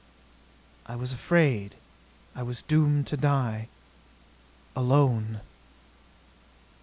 [0.87, 1.75] "I was afraid...
[2.33, 3.67] I was doomed to die...
[4.75, 5.41] alone...."